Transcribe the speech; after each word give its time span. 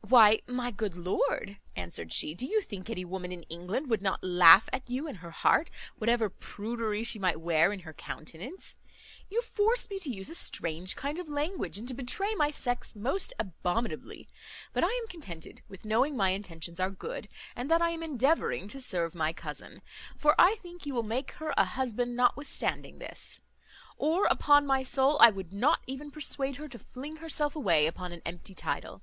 "Why, 0.00 0.42
my 0.48 0.72
good 0.72 0.96
lord," 0.96 1.58
answered 1.76 2.12
she, 2.12 2.34
"do 2.34 2.44
you 2.44 2.62
think 2.62 2.90
any 2.90 3.04
woman 3.04 3.30
in 3.30 3.44
England 3.44 3.88
would 3.88 4.02
not 4.02 4.24
laugh 4.24 4.68
at 4.72 4.90
you 4.90 5.06
in 5.06 5.14
her 5.14 5.30
heart, 5.30 5.70
whatever 5.98 6.28
prudery 6.28 7.04
she 7.04 7.20
might 7.20 7.40
wear 7.40 7.72
in 7.72 7.78
her 7.86 7.92
countenance? 7.92 8.76
You 9.30 9.40
force 9.40 9.88
me 9.88 10.00
to 10.00 10.10
use 10.10 10.30
a 10.30 10.34
strange 10.34 10.96
kind 10.96 11.20
of 11.20 11.28
language, 11.30 11.78
and 11.78 11.86
to 11.86 11.94
betray 11.94 12.34
my 12.34 12.50
sex 12.50 12.96
most 12.96 13.32
abominably; 13.38 14.28
but 14.72 14.82
I 14.82 14.88
am 14.88 15.06
contented 15.06 15.62
with 15.68 15.84
knowing 15.84 16.16
my 16.16 16.30
intentions 16.30 16.80
are 16.80 16.90
good, 16.90 17.28
and 17.54 17.70
that 17.70 17.80
I 17.80 17.90
am 17.90 18.02
endeavouring 18.02 18.66
to 18.70 18.80
serve 18.80 19.14
my 19.14 19.32
cousin; 19.32 19.80
for 20.16 20.34
I 20.40 20.56
think 20.56 20.86
you 20.86 20.94
will 20.94 21.04
make 21.04 21.30
her 21.38 21.54
a 21.56 21.64
husband 21.64 22.16
notwithstanding 22.16 22.98
this; 22.98 23.38
or, 23.96 24.26
upon 24.26 24.66
my 24.66 24.82
soul, 24.82 25.18
I 25.20 25.30
would 25.30 25.52
not 25.52 25.82
even 25.86 26.10
persuade 26.10 26.56
her 26.56 26.66
to 26.66 26.80
fling 26.80 27.18
herself 27.18 27.54
away 27.54 27.86
upon 27.86 28.10
an 28.10 28.22
empty 28.26 28.54
title. 28.54 29.02